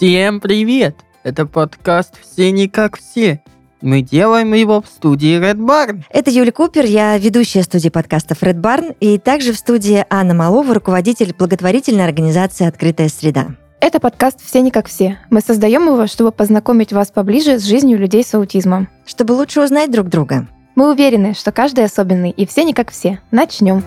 [0.00, 0.96] Всем привет!
[1.24, 3.42] Это подкаст «Все не как все».
[3.82, 6.04] Мы делаем его в студии Red Barn.
[6.08, 10.72] Это Юля Купер, я ведущая студии подкастов Red Barn, и также в студии Анна Малова,
[10.72, 13.48] руководитель благотворительной организации «Открытая среда».
[13.82, 15.18] Это подкаст «Все не как все».
[15.28, 18.88] Мы создаем его, чтобы познакомить вас поближе с жизнью людей с аутизмом.
[19.04, 20.48] Чтобы лучше узнать друг друга.
[20.76, 23.20] Мы уверены, что каждый особенный, и все не как все.
[23.30, 23.84] Начнем.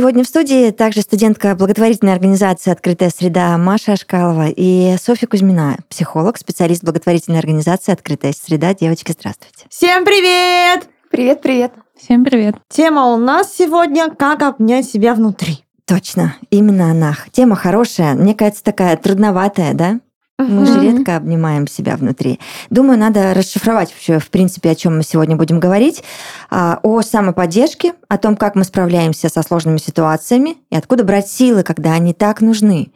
[0.00, 6.38] Сегодня в студии также студентка благотворительной организации «Открытая среда» Маша Ашкалова и Софья Кузьмина, психолог,
[6.38, 8.72] специалист благотворительной организации «Открытая среда».
[8.72, 9.66] Девочки, здравствуйте.
[9.68, 10.88] Всем привет!
[11.10, 11.72] Привет, привет.
[12.02, 12.54] Всем привет.
[12.70, 15.66] Тема у нас сегодня «Как обнять себя внутри».
[15.84, 17.18] Точно, именно она.
[17.30, 20.00] Тема хорошая, мне кажется, такая трудноватая, да?
[20.48, 22.40] Мы же редко обнимаем себя внутри.
[22.70, 26.02] Думаю, надо расшифровать вообще, в принципе, о чем мы сегодня будем говорить.
[26.50, 31.62] А, о самоподдержке, о том, как мы справляемся со сложными ситуациями и откуда брать силы,
[31.62, 32.92] когда они так нужны.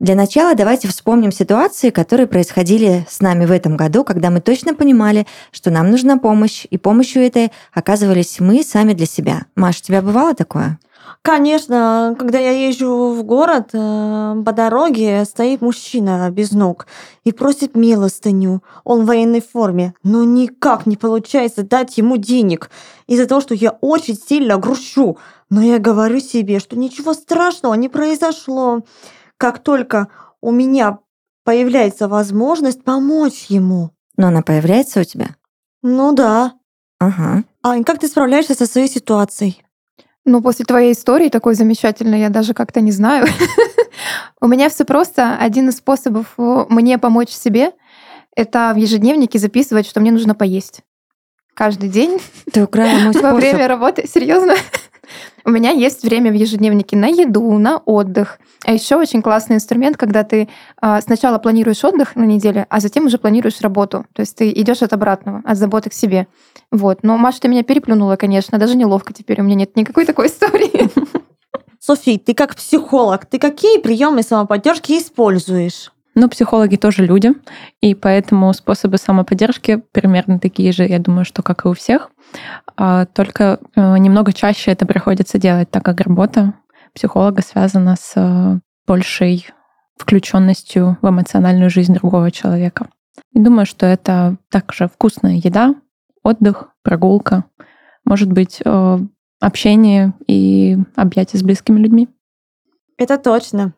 [0.00, 4.74] Для начала давайте вспомним ситуации, которые происходили с нами в этом году, когда мы точно
[4.74, 9.46] понимали, что нам нужна помощь, и помощью этой оказывались мы сами для себя.
[9.56, 10.78] Маша, у тебя бывало такое?
[11.22, 16.86] Конечно, когда я езжу в город, э, по дороге стоит мужчина без ног
[17.24, 18.62] и просит милостыню.
[18.84, 22.70] Он в военной форме, но никак не получается дать ему денег
[23.06, 25.18] из-за того, что я очень сильно грущу.
[25.50, 28.80] Но я говорю себе, что ничего страшного не произошло.
[29.36, 30.08] Как только
[30.40, 30.98] у меня
[31.44, 33.90] появляется возможность помочь ему.
[34.16, 35.28] Но она появляется у тебя?
[35.82, 36.54] Ну да.
[36.98, 37.44] Ага.
[37.62, 39.62] Ань, как ты справляешься со своей ситуацией?
[40.24, 43.26] Ну, после твоей истории такой замечательной, я даже как-то не знаю.
[44.40, 45.36] У меня все просто.
[45.38, 47.72] Один из способов мне помочь себе—
[48.36, 50.80] это в ежедневнике записывать, что мне нужно поесть.
[51.54, 52.20] Каждый день.
[52.52, 53.36] Ты украла мой Во способ.
[53.38, 54.06] время работы.
[54.06, 54.54] Серьезно?
[55.44, 58.38] У меня есть время в ежедневнике на еду, на отдых.
[58.64, 60.48] А еще очень классный инструмент, когда ты
[60.80, 64.04] а, сначала планируешь отдых на неделе, а затем уже планируешь работу.
[64.12, 66.26] То есть ты идешь от обратного, от заботы к себе.
[66.70, 67.02] Вот.
[67.02, 68.58] Но, Маша, ты меня переплюнула, конечно.
[68.58, 69.40] Даже неловко теперь.
[69.40, 70.90] У меня нет никакой такой истории.
[71.80, 75.92] Софи, ты как психолог, ты какие приемы самоподдержки используешь?
[76.18, 77.32] Но психологи тоже люди,
[77.80, 82.10] и поэтому способы самоподдержки примерно такие же, я думаю, что как и у всех.
[82.76, 86.54] А, Только э, немного чаще это приходится делать, так как работа
[86.92, 89.46] психолога связана с э, большей
[89.96, 92.88] включенностью в эмоциональную жизнь другого человека.
[93.32, 95.76] И думаю, что это также вкусная еда,
[96.24, 97.44] отдых, прогулка,
[98.04, 98.98] может быть, э,
[99.38, 102.08] общение и объятия с близкими людьми.
[102.96, 103.74] Это точно.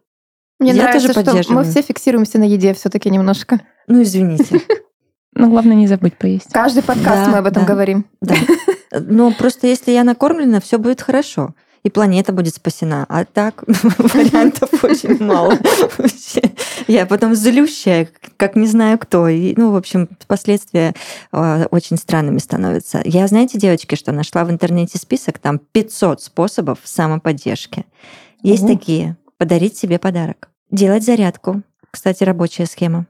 [0.61, 3.61] Мне Я нравится, тоже что мы все фиксируемся на еде все-таки немножко.
[3.89, 4.61] Ну, извините.
[5.35, 6.53] Но главное не забыть поесть.
[6.53, 7.69] Каждый подкаст Да, мы об этом да.
[7.73, 8.05] говорим.
[8.21, 8.35] Да.
[8.93, 11.55] Но просто если я накормлена, все будет хорошо.
[11.83, 13.07] И планета будет спасена.
[13.09, 15.59] А так вариантов очень мало.
[15.97, 16.43] Вообще.
[16.87, 18.07] Я потом злющая,
[18.37, 19.29] как не знаю кто.
[19.29, 20.95] И, ну, в общем, последствия
[21.33, 23.01] э, очень странными становятся.
[23.07, 27.87] Я, знаете, девочки, что нашла в интернете список, там 500 способов самоподдержки.
[28.43, 29.17] Есть такие.
[29.39, 30.50] Подарить себе подарок.
[30.71, 31.63] Делать зарядку.
[31.91, 33.07] Кстати, рабочая схема.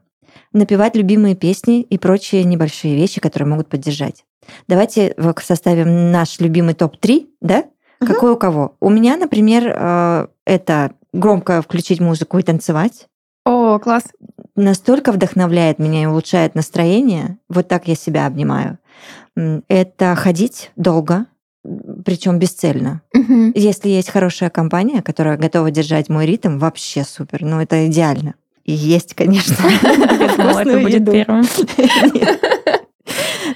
[0.53, 4.25] Напевать любимые песни и прочие небольшие вещи, которые могут поддержать.
[4.67, 7.65] Давайте составим наш любимый топ-3, да?
[7.99, 8.13] Мгм.
[8.13, 8.75] Какой у кого?
[8.79, 13.07] У меня, например, э, это громко включить музыку и танцевать.
[13.45, 14.05] О, класс.
[14.55, 17.37] Настолько вдохновляет меня и улучшает настроение.
[17.49, 18.79] Вот так я себя обнимаю.
[19.35, 21.25] Это ходить долго,
[22.03, 23.01] причем бесцельно.
[23.13, 23.51] Мгм.
[23.55, 27.43] Если есть хорошая компания, которая готова держать мой ритм, вообще супер.
[27.43, 28.35] Ну, это идеально.
[28.65, 29.55] И есть, конечно.
[29.81, 31.45] Это будет первым.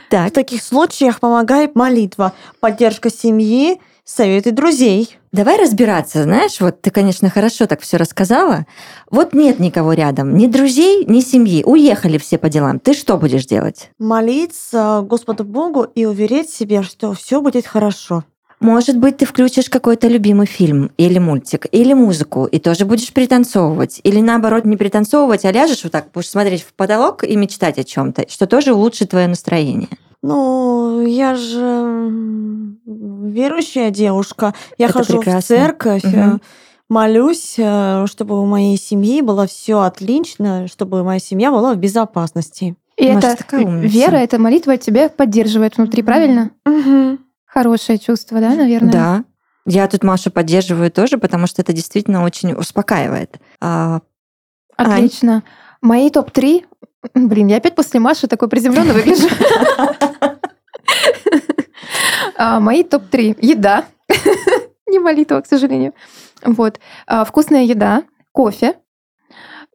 [0.10, 5.18] Так, В таких случаях помогает молитва, поддержка семьи, советы друзей.
[5.32, 8.66] Давай разбираться, знаешь, вот ты, конечно, хорошо так все рассказала.
[9.10, 12.80] Вот нет никого рядом, ни друзей, ни семьи, уехали все по делам.
[12.80, 13.90] Ты что будешь делать?
[14.00, 18.24] Молиться Господу Богу и уверить себе, что все будет хорошо.
[18.66, 24.02] Может быть, ты включишь какой-то любимый фильм или мультик, или музыку, и тоже будешь пританцовывать.
[24.04, 27.84] Или наоборот, не пританцовывать, а ляжешь вот так, будешь смотреть в потолок и мечтать о
[27.84, 29.90] чем-то, что тоже улучшит твое настроение.
[30.24, 32.02] Ну, я же
[32.86, 34.56] верующая девушка.
[34.80, 35.42] Я Это хожу прекрасно.
[35.42, 36.40] в церковь, э,
[36.90, 42.76] молюсь, э, чтобы у моей семьи было все отлично, чтобы моя семья была в безопасности.
[42.98, 46.50] И Маша, это вера, эта молитва тебя поддерживает внутри, правильно?
[46.66, 47.20] Мгм.
[47.56, 48.92] Хорошее чувство, да, наверное?
[48.92, 49.24] Да.
[49.66, 53.38] Я тут Машу поддерживаю тоже, потому что это действительно очень успокаивает.
[53.62, 54.02] А,
[54.76, 55.44] Отлично.
[55.82, 56.66] Мои топ-3...
[57.14, 59.30] Блин, я опять после Маши такой приземленно выгляжу.
[62.38, 63.38] А, Мои топ-3.
[63.42, 63.86] Еда.
[64.88, 65.94] не молитва, к сожалению.
[66.44, 66.82] Вот.
[67.08, 68.04] А, Вкусная еда,
[68.34, 68.76] кофе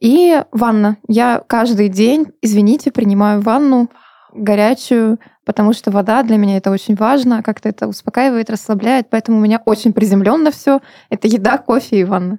[0.02, 0.98] и ванна.
[1.08, 3.88] Я каждый день, извините, принимаю ванну
[4.34, 5.18] горячую,
[5.50, 9.60] потому что вода для меня это очень важно, как-то это успокаивает, расслабляет, поэтому у меня
[9.66, 10.78] очень приземленно все.
[11.08, 12.38] Это еда, кофе и ванна.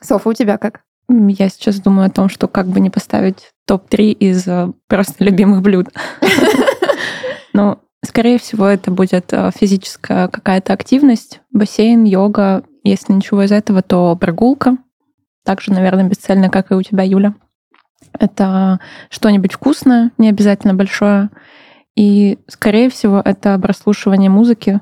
[0.00, 0.82] Софа, у тебя как?
[1.08, 5.62] Я сейчас думаю о том, что как бы не поставить топ-3 из э, просто любимых
[5.62, 5.88] блюд.
[7.52, 12.62] Но, скорее всего, это будет э, физическая какая-то активность, бассейн, йога.
[12.84, 14.76] Если ничего из этого, то прогулка.
[15.44, 17.34] Также, наверное, бесцельно, как и у тебя, Юля.
[18.16, 18.78] Это
[19.10, 21.30] что-нибудь вкусное, не обязательно большое.
[21.98, 24.80] И, скорее всего, это прослушивание музыки,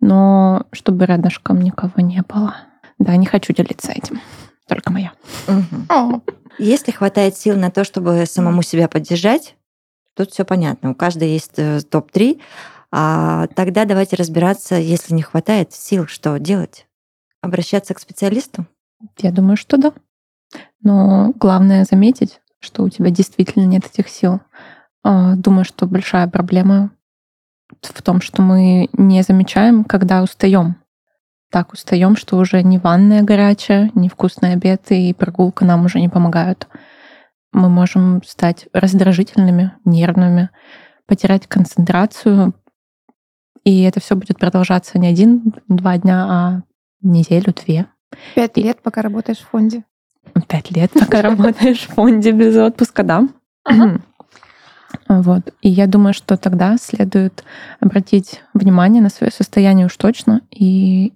[0.00, 2.56] но чтобы рядышком никого не было.
[2.98, 4.20] Да, не хочу делиться этим.
[4.68, 5.14] Только моя.
[6.58, 9.56] Если хватает сил на то, чтобы самому себя поддержать,
[10.14, 10.90] тут все понятно.
[10.90, 12.38] У каждой есть э, топ-3.
[12.92, 16.86] А тогда давайте разбираться, если не хватает сил, что делать?
[17.40, 18.66] Обращаться к специалисту?
[19.16, 19.94] Я думаю, что да.
[20.82, 24.40] Но главное заметить, что у тебя действительно нет этих сил.
[25.02, 26.90] А, Думаю, что большая проблема
[27.82, 30.76] в том, что мы не замечаем, когда устаем.
[31.50, 36.08] Так устаем, что уже ни ванная горячая, ни вкусный обед и прогулка нам уже не
[36.08, 36.68] помогают.
[37.52, 40.50] Мы можем стать раздражительными, нервными,
[41.06, 42.52] потерять концентрацию,
[43.64, 46.62] и это все будет продолжаться не один-два дня, а
[47.00, 47.86] неделю-две.
[48.34, 49.84] Пять лет, пока работаешь в фонде.
[50.48, 53.28] Пять лет, пока работаешь в фонде без отпуска, да?
[55.08, 55.54] Вот.
[55.62, 57.44] И я думаю, что тогда следует
[57.80, 61.12] обратить внимание на свое состояние уж точно и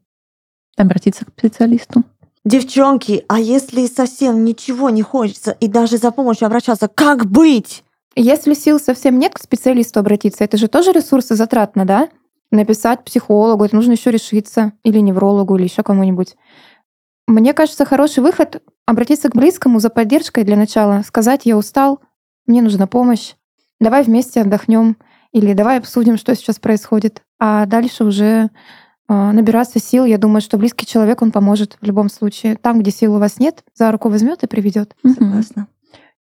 [0.76, 2.04] обратиться к специалисту.
[2.44, 7.84] Девчонки, а если совсем ничего не хочется и даже за помощью обращаться, как быть?
[8.16, 12.08] Если сил совсем нет, к специалисту обратиться, это же тоже ресурсы затратно, да?
[12.50, 16.34] Написать психологу, это нужно еще решиться, или неврологу, или еще кому-нибудь.
[17.26, 22.00] Мне кажется, хороший выход— обратиться к близкому за поддержкой для начала, сказать «я устал,
[22.46, 23.34] мне нужна помощь,
[23.82, 24.96] давай вместе отдохнем»,
[25.32, 27.22] или «давай обсудим, что сейчас происходит».
[27.38, 28.50] А дальше уже
[29.08, 30.04] а, набираться сил.
[30.04, 32.56] Я думаю, что близкий человек, он поможет в любом случае.
[32.56, 34.94] Там, где сил у вас нет, за руку возьмет и приведет.
[35.02, 35.14] Мгм.
[35.14, 35.66] Согласна.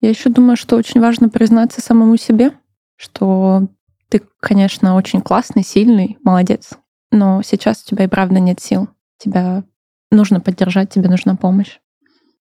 [0.01, 2.51] Я еще думаю, что очень важно признаться самому себе,
[2.95, 3.67] что
[4.09, 6.71] ты, конечно, очень классный, сильный, молодец,
[7.11, 8.89] но сейчас у тебя и правда нет сил.
[9.17, 9.63] Тебя
[10.09, 11.79] нужно поддержать, тебе нужна помощь.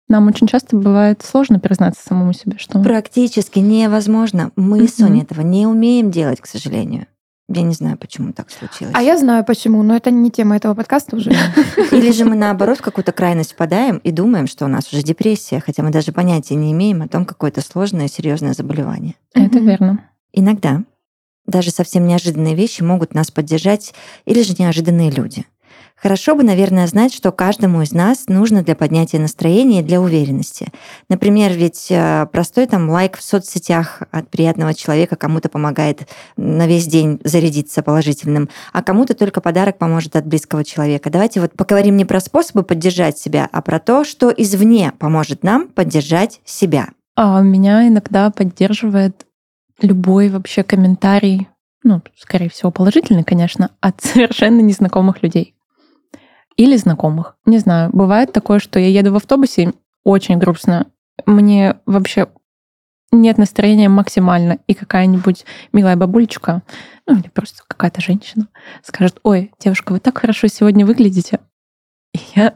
[0.09, 4.53] Нам очень часто бывает сложно признаться самому себе, что Практически невозможно.
[4.57, 4.89] Мы, Мгм.
[4.89, 7.07] Соня, этого не умеем делать, к сожалению.
[7.49, 8.95] Я не знаю, почему так случилось.
[8.97, 11.31] А я знаю почему, но это не тема этого подкаста уже.
[11.93, 15.61] Или же мы наоборот в какую-то крайность впадаем и думаем, что у нас уже депрессия,
[15.61, 19.15] хотя мы даже понятия не имеем о том, какое-то сложное, серьезное заболевание.
[19.35, 20.01] это верно.
[20.33, 20.85] Иногда
[21.47, 23.93] даже совсем неожиданные вещи могут нас поддержать
[24.25, 25.45] или же неожиданные люди.
[26.05, 30.71] Хорошо бы, наверное, знать, что каждому из нас нужно для поднятия настроения и для уверенности.
[31.09, 36.07] Например, ведь э, простой там лайк в соцсетях от приятного человека кому-то помогает
[36.37, 41.09] на весь день зарядиться положительным, а кому-то только подарок поможет от близкого человека.
[41.09, 45.69] Давайте вот поговорим не про способы поддержать себя, а про то, что извне поможет нам
[45.69, 46.89] поддержать себя.
[47.17, 49.25] А меня иногда поддерживает
[49.81, 51.49] любой вообще комментарий,
[51.83, 55.55] ну, скорее всего, положительный, конечно, от совершенно незнакомых людей.
[56.57, 57.37] Или знакомых.
[57.47, 57.91] Не знаю.
[57.93, 59.73] Бывает такое, что я еду в автобусе,
[60.05, 60.87] очень грустно.
[61.27, 62.29] Мне вообще
[63.11, 64.59] нет настроения максимально.
[64.67, 66.63] И какая-нибудь милая бабулечка,
[67.07, 68.49] ну или просто какая-то женщина,
[68.83, 71.41] скажет, ой, девушка, вы так хорошо сегодня выглядите.
[72.13, 72.55] И я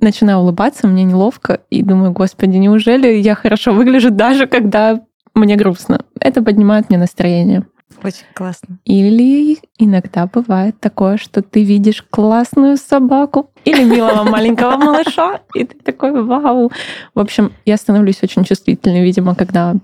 [0.00, 5.00] начинаю улыбаться, мне неловко, и думаю, господи, неужели я хорошо выгляжу даже когда
[5.34, 6.04] мне грустно?
[6.20, 7.66] Это поднимает мне настроение.
[8.02, 8.78] Очень классно.
[8.84, 15.78] Или иногда бывает такое, что ты видишь классную собаку или милого маленького малыша, и ты
[15.78, 16.70] такой, вау.
[17.14, 19.74] В общем, я становлюсь очень чувствительной, видимо, когда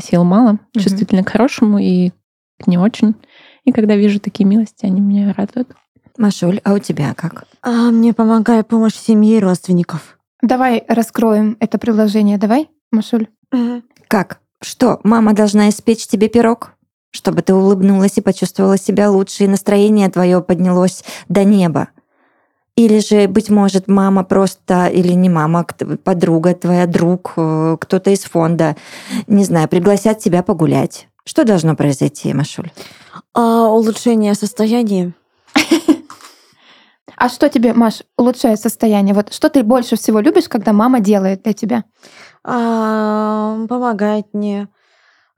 [0.00, 2.10] сил мало, чувствительной к хорошему и
[2.58, 3.14] к не очень.
[3.64, 5.68] И когда вижу такие милости, они меня радуют.
[6.18, 7.46] Машуль, а у тебя как?
[7.62, 10.18] А мне помогает помощь семьи и родственников.
[10.42, 12.38] Давай раскроем это приложение.
[12.38, 13.28] Давай, Машуль.
[14.08, 14.40] Как?
[14.60, 16.72] Что, мама должна испечь тебе пирог?
[17.12, 21.88] Чтобы ты улыбнулась и почувствовала себя лучше, и настроение твое поднялось до неба.
[22.74, 28.10] Или же, быть может, мама просто, или не мама, кто- подруга твоя, друг, э, кто-то
[28.10, 28.76] из фонда,
[29.26, 31.08] не знаю, пригласят тебя погулять.
[31.24, 32.72] Что должно произойти, Машуль?
[33.34, 35.12] А улучшение состояния.
[37.14, 39.14] А что тебе, Маш, улучшает состояние?
[39.14, 41.84] Вот что ты больше всего любишь, когда мама делает для тебя?
[42.44, 44.66] а, помогает мне.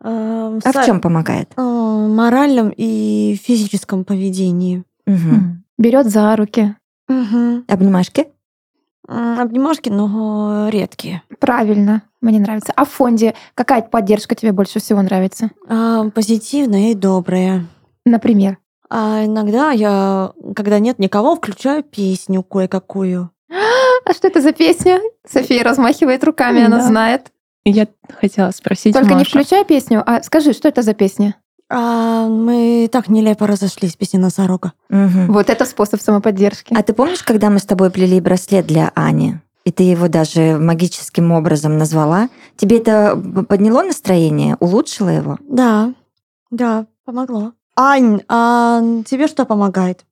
[0.02, 1.52] А, А в чем помогает?
[1.56, 1.62] а,
[2.08, 4.84] моральном и физическом поведении.
[5.06, 5.64] Мгм.
[5.78, 6.76] Берет за руки,
[7.08, 7.64] Мгм.
[7.68, 8.28] Обнимашки?
[9.06, 11.22] Обнимашки, но редкие.
[11.38, 12.72] Правильно, мне нравится.
[12.74, 15.50] А в фонде какая поддержка тебе больше всего нравится?
[15.68, 17.66] А, позитивные и добрые.
[18.06, 18.56] Например?
[18.88, 23.30] А иногда я, когда нет никого, включаю песню кое-какую.
[24.06, 25.00] А что это за песня?
[25.26, 26.86] София размахивает руками, она Да.
[26.86, 27.32] знает.
[27.64, 27.88] Я
[28.21, 29.30] хотела спросить Только не Машу.
[29.30, 31.37] включай песню, а скажи, что это за песня?
[31.71, 34.75] А мы так нелепо разошлись, песня носорога.
[34.90, 35.33] Мгм.
[35.33, 36.75] Вот это способ самоподдержки.
[36.76, 39.38] А ты помнишь, когда мы с тобой плели браслет для Ани?
[39.64, 42.28] И ты его даже магическим образом назвала.
[42.56, 43.16] Тебе это
[43.49, 45.38] подняло настроение, улучшило его?
[45.40, 45.94] Да,
[46.50, 47.52] да, помогло.
[47.76, 50.04] Ань, а тебе что помогает?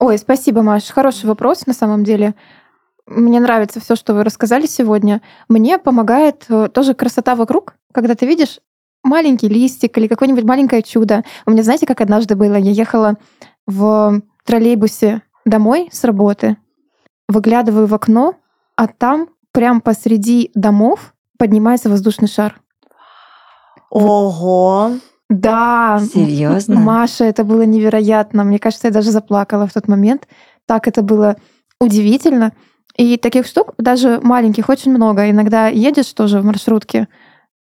[0.00, 0.84] Ой, спасибо, Маш.
[0.84, 2.34] Хороший вопрос на самом деле.
[3.06, 5.20] Мне нравится все, что вы рассказали сегодня.
[5.48, 8.60] Мне помогает э, тоже красота вокруг, когда ты видишь
[9.02, 11.22] маленький листик или какое-нибудь маленькое чудо.
[11.44, 12.54] У меня, знаете, как однажды было?
[12.54, 13.16] Я ехала
[13.66, 16.56] в троллейбусе домой с работы,
[17.28, 18.36] выглядываю в окно,
[18.76, 22.60] а там прям посреди домов поднимается воздушный шар.
[23.90, 24.92] Ого!
[25.28, 26.80] Да, Серьезно?
[26.80, 28.44] Маша, это было невероятно.
[28.44, 30.26] Мне кажется, я даже заплакала в тот момент.
[30.66, 31.36] Так это было
[31.80, 32.52] удивительно.
[32.96, 35.28] И таких штук, даже маленьких, очень много.
[35.30, 37.08] Иногда едешь тоже в маршрутке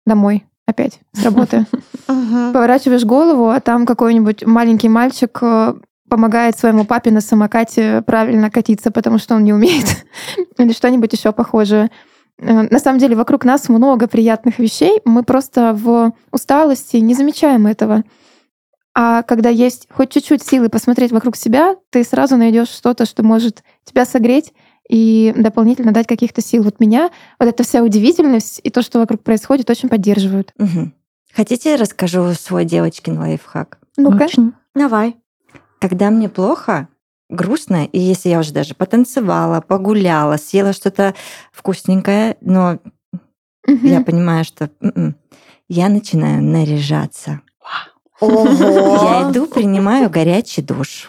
[0.04, 1.66] домой опять с работы.
[2.07, 5.75] Поворачиваешь голову, а там какой-нибудь маленький мальчик э,
[6.09, 10.04] помогает своему папе на самокате правильно катиться, потому что он не умеет.
[10.59, 11.90] Или что-нибудь еще похожее.
[12.38, 17.66] Э, На самом деле вокруг нас много приятных вещей, мы просто в усталости не замечаем
[17.66, 18.04] этого.
[18.97, 23.64] А когда есть хоть чуть-чуть силы посмотреть вокруг себя, ты сразу найдешь что-то, что может
[23.85, 24.52] тебя согреть
[24.88, 26.62] и дополнительно дать каких-то сил.
[26.62, 30.53] Вот меня вот эта вся удивительность и то, что вокруг происходит, очень поддерживают.
[30.59, 30.95] Мгм.
[31.35, 33.79] Хотите, расскажу свой девочкин лайфхак?
[33.97, 34.25] Ну-ка.
[34.25, 34.53] Очень.
[34.75, 35.17] Давай.
[35.81, 36.88] Когда мне плохо,
[37.29, 41.14] грустно, и если я уже даже потанцевала, погуляла, съела что-то
[41.53, 42.79] вкусненькое, но
[43.67, 43.87] Мгм.
[43.87, 45.17] я понимаю, что м-м,
[45.69, 47.41] я начинаю наряжаться.
[48.21, 49.31] Я Ого!
[49.31, 51.09] иду, принимаю горячий душ.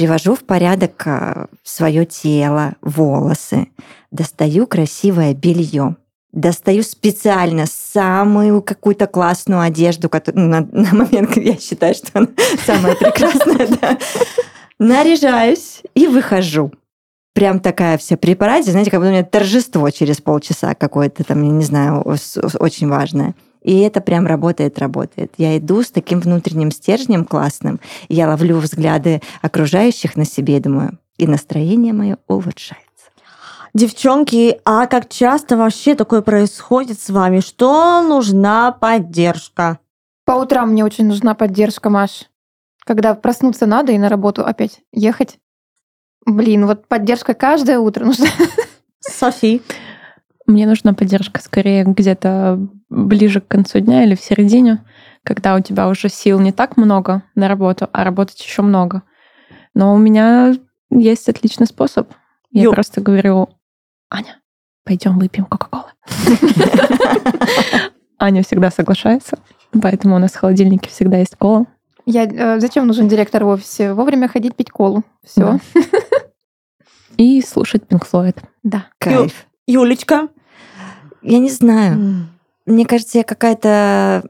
[0.00, 1.06] Привожу в порядок
[1.62, 3.68] свое тело, волосы.
[4.10, 5.96] Достаю красивое белье.
[6.32, 12.28] Достаю специально самую какую-то классную одежду, которую на, на момент я считаю, что она
[12.66, 13.98] самая прекрасная.
[14.78, 16.72] Наряжаюсь и выхожу.
[17.34, 21.42] Прям такая вся при параде, знаете, как будто у меня торжество через полчаса какое-то там,
[21.42, 22.00] я не знаю,
[22.58, 23.34] очень важное.
[23.62, 25.34] И это прям работает, работает.
[25.36, 30.60] Я иду с таким внутренним стержнем классным, и я ловлю взгляды окружающих на себе и
[30.60, 32.86] думаю, и настроение мое улучшается.
[33.72, 37.40] Девчонки, а как часто вообще такое происходит с вами?
[37.40, 39.78] Что нужна поддержка?
[40.24, 42.30] По утрам мне очень нужна поддержка, Маш.
[42.84, 45.38] Когда проснуться надо и на работу опять ехать.
[46.26, 48.26] Блин, вот поддержка каждое утро нужна.
[49.00, 49.62] Софи.
[50.50, 54.84] Мне нужна поддержка скорее где-то ближе к концу дня или в середине,
[55.22, 59.04] когда у тебя уже сил не так много на работу, а работать еще много.
[59.74, 60.56] Но у меня
[60.90, 62.12] есть отличный способ.
[62.50, 62.72] Я Ё.
[62.72, 63.48] просто говорю,
[64.10, 64.40] Аня,
[64.84, 65.92] пойдем выпьем Кока-Колы.
[68.18, 69.38] Аня всегда соглашается,
[69.80, 71.66] поэтому у нас в холодильнике всегда есть кола.
[72.06, 73.92] Я, э, зачем нужен директор в офисе?
[73.92, 75.04] Вовремя ходить пить колу.
[75.24, 75.42] Все.
[75.42, 75.60] Да.
[77.18, 78.36] И слушать Pink Floyd.
[78.64, 78.86] Да.
[78.98, 79.46] Кайф.
[79.68, 80.28] Юлечка.
[81.22, 81.94] Я не знаю.
[81.94, 82.28] М.
[82.66, 84.24] Мне кажется, я какая-то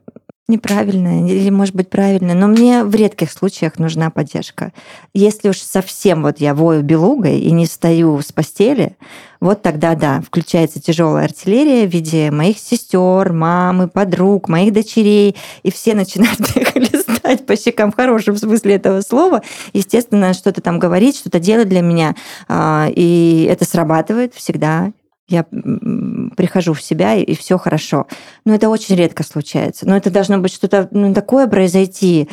[0.51, 4.73] неправильная или, может быть, правильная, но мне в редких случаях нужна поддержка.
[5.15, 8.97] Если уж совсем вот я вою белугой и не встаю с постели,
[9.41, 15.71] вот тогда да, включается тяжелая артиллерия в виде моих сестер, мамы, подруг, моих дочерей, и
[15.71, 19.43] все начинают меня хлестать по щекам в хорошем смысле этого слова.
[19.73, 22.15] Естественно, что-то там говорить, что-то делать для меня.
[22.49, 24.93] А, И это срабатывает всегда.
[25.31, 28.09] Я прихожу в себя, и, все хорошо.
[28.45, 29.87] Но это очень редко случается.
[29.87, 32.29] Но это должно быть что-то ну, такое произойти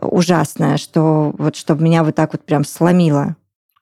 [0.00, 3.34] ужасное, что вот чтобы меня вот так вот прям сломило,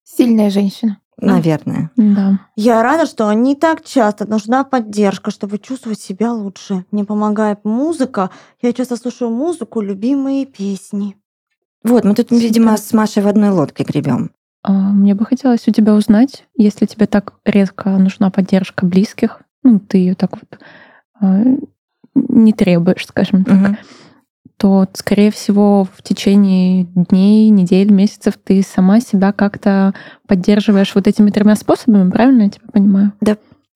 [0.05, 0.99] Сильная женщина.
[1.19, 1.91] наверное.
[1.97, 2.41] Да.
[2.57, 6.85] Я рада, что не так часто нужна поддержка, чтобы чувствовать себя лучше.
[6.91, 8.31] Мне помогает музыка.
[8.63, 11.17] Я часто слушаю музыку, любимые песни.
[11.83, 14.31] Вот, мы тут, видимо, с Машей в одной лодке гребем.
[14.65, 19.79] А, Мне бы хотелось у тебя узнать, если тебе так редко нужна поддержка близких, ну,
[19.79, 20.59] ты ее так вот
[21.21, 21.43] а,
[22.15, 23.77] не требуешь, скажем так, Мгм.
[24.57, 29.93] то, скорее всего, в течение дней, недель, месяцев ты сама себя как-то
[30.27, 33.13] поддерживаешь вот этими тремя способами, правильно я тебя понимаю?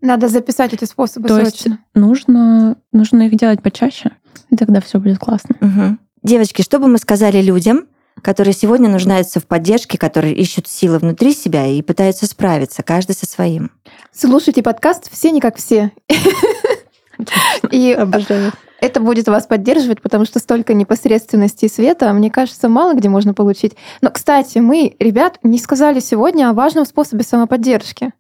[0.01, 1.81] Надо записать эти способы То есть срочно.
[1.95, 4.13] нужно, нужно их делать почаще,
[4.49, 5.57] и тогда все будет классно.
[5.61, 5.99] Мгм.
[6.23, 7.87] Девочки, что бы мы сказали людям,
[8.23, 13.27] которые сегодня нуждаются в поддержке, которые ищут силы внутри себя и пытаются справиться, каждый со
[13.27, 13.71] своим.
[14.13, 15.93] Слушайте подкаст «Все не как все».
[17.71, 18.53] И Обожаю.
[18.81, 23.35] это будет вас поддерживать, потому что столько непосредственности и света, мне кажется, мало где можно
[23.35, 23.75] получить.
[24.01, 28.13] Но, кстати, мы, ребят, не сказали сегодня о важном способе самоподдержки.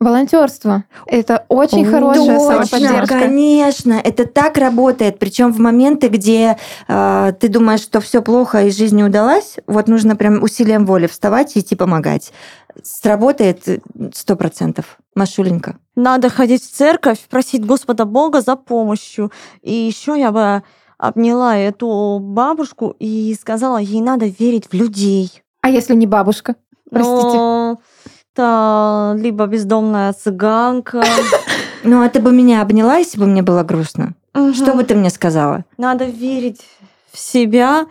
[0.00, 0.84] Волонтерство.
[1.04, 3.18] Это очень хорошая Точно, самоподдержка.
[3.18, 5.18] конечно, это так работает.
[5.18, 6.56] Причем в моменты, где
[6.88, 11.06] э, ты думаешь, что все плохо и жизнь не удалась, вот нужно прям усилием воли
[11.06, 12.32] вставать и идти помогать.
[12.82, 13.62] Сработает
[14.14, 14.96] сто процентов.
[15.14, 15.76] Машуленька.
[15.96, 19.30] Надо ходить в церковь, просить Господа Бога за помощью.
[19.60, 20.62] И еще я бы
[20.96, 25.42] обняла эту бабушку и сказала, ей надо верить в людей.
[25.60, 26.56] А если не бабушка?
[26.90, 27.36] Простите.
[27.36, 27.80] Но
[28.36, 31.02] либо бездомная цыганка.
[31.82, 34.12] Ну, а ты бы меня обняла, если бы мне было грустно?
[34.34, 34.76] Что Мгм.
[34.76, 35.64] бы ты мне сказала?
[35.78, 36.60] Надо верить
[37.10, 37.86] в себя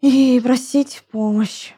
[0.00, 1.72] и просить помощь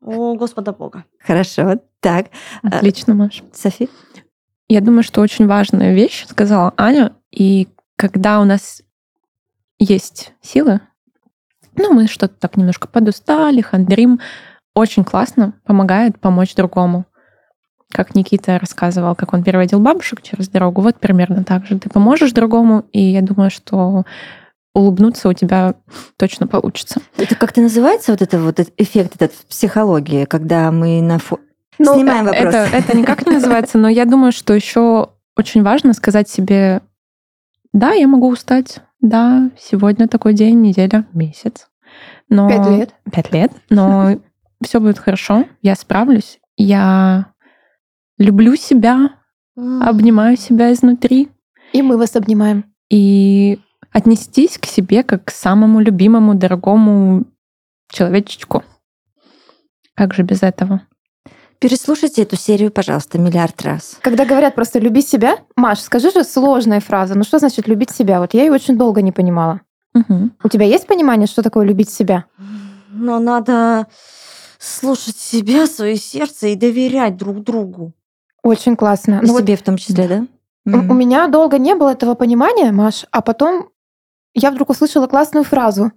[0.00, 1.04] у Господа Бога.
[1.18, 2.26] Хорошо, так.
[2.62, 3.42] Отлично, Маш.
[3.52, 3.90] Софи?
[4.68, 7.16] Я думаю, что очень важная вещь сказала Аня.
[7.32, 8.82] И когда у нас
[9.80, 10.80] есть силы,
[11.74, 14.20] ну, мы что-то так немножко подустали, хандрим,
[14.78, 17.04] очень классно помогает помочь другому.
[17.92, 21.78] Как Никита рассказывал, как он переводил бабушек через дорогу, вот примерно так же.
[21.78, 24.04] Ты поможешь другому, и я думаю, что
[24.74, 25.74] улыбнуться у тебя
[26.16, 27.00] точно получится.
[27.16, 31.38] Это как-то называется вот это вот этот эффект этот в психологии, когда мы на фо...
[31.78, 32.54] Ну, Снимаем вопрос.
[32.54, 36.82] Это, это никак не называется, но я думаю, что еще очень важно сказать себе,
[37.72, 41.68] да, я могу устать, да, сегодня такой день, неделя, месяц.
[42.28, 42.48] Но...
[42.48, 42.94] Пять лет.
[43.10, 44.18] Пять лет, но
[44.62, 47.32] все будет хорошо, я справлюсь, я
[48.18, 49.10] люблю себя,
[49.56, 51.28] обнимаю себя изнутри,
[51.72, 52.64] И мы вас обнимаем.
[52.90, 53.60] и
[53.92, 57.24] отнестись к себе как к самому любимому, дорогому
[57.90, 58.62] человечечку.
[59.94, 60.82] Как же без этого?
[61.58, 63.98] Переслушайте эту серию, пожалуйста, миллиард раз.
[64.00, 67.16] Когда говорят просто «люби себя», Маш, скажи же сложная фраза.
[67.16, 68.20] Ну что значит «любить себя»?
[68.20, 69.60] Вот я ее очень долго не понимала.
[69.94, 70.36] Мгм.
[70.44, 72.26] У тебя есть понимание, что такое любить себя?
[72.90, 73.88] Но надо
[74.58, 77.92] слушать себя, свое сердце и доверять друг другу.
[78.42, 79.20] Очень классно.
[79.22, 80.26] И Ну вот себе в том числе, да?
[80.66, 80.90] У- Мгм.
[80.90, 83.70] У меня долго не было этого понимания, Маш, а потом
[84.34, 85.92] я вдруг услышала классную фразу.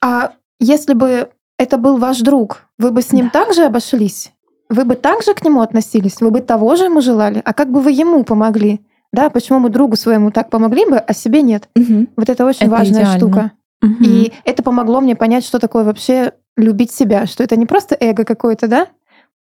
[0.00, 4.32] А если бы это был ваш друг, вы бы с ним так же обошлись?
[4.68, 6.20] Вы бы так же к нему относились?
[6.20, 7.42] Вы бы того же ему желали?
[7.44, 8.80] А как бы вы ему помогли?
[9.12, 11.68] Да, почему мы другу своему так помогли бы, а себе нет?
[11.76, 12.08] Мгм.
[12.16, 13.18] Вот это очень Это важная идеально.
[13.18, 13.52] штука.
[13.82, 13.96] Мгм.
[14.04, 18.24] И это помогло мне понять, что такое вообще любить себя, что это не просто эго
[18.24, 18.88] какое-то, да,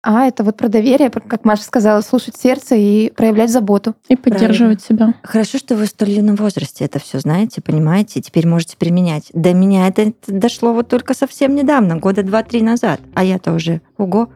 [0.03, 3.95] а это вот про доверие, как Маша сказала, слушать сердце и проявлять заботу.
[4.09, 5.13] И поддерживать себя.
[5.23, 9.29] Хорошо, что вы в столь юном возрасте это все знаете, понимаете, и теперь можете применять.
[9.35, 13.01] До меня это дошло вот только совсем недавно, года два-три назад.
[13.15, 14.31] А я-то уже, ого.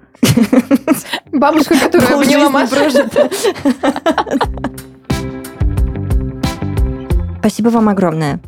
[1.33, 2.75] Бабушка, которая обняла Машу.
[7.39, 8.41] Спасибо вам огромное.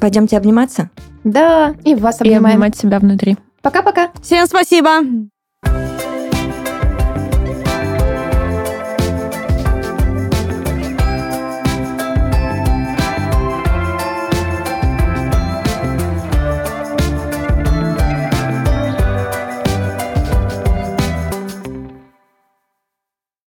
[0.00, 0.90] Пойдемте обниматься?
[1.32, 2.46] Да, и вас И обнимаем.
[2.46, 3.36] обнимать себя внутри.
[3.62, 4.10] Пока-пока.
[4.22, 4.90] Всем спасибо!